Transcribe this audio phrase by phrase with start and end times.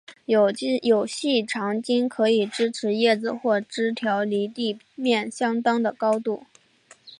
[0.81, 6.47] 有细长茎可以支持叶子或枝条离地面相当的高度。